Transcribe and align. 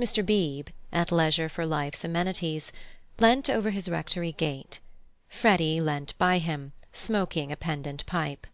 Mr. 0.00 0.24
Beebe, 0.24 0.70
at 0.90 1.12
leisure 1.12 1.50
for 1.50 1.66
life's 1.66 2.02
amenities, 2.02 2.72
leant 3.18 3.50
over 3.50 3.68
his 3.68 3.90
Rectory 3.90 4.32
gate. 4.32 4.78
Freddy 5.28 5.82
leant 5.82 6.16
by 6.16 6.38
him, 6.38 6.72
smoking 6.92 7.52
a 7.52 7.56
pendant 7.58 8.06
pipe. 8.06 8.46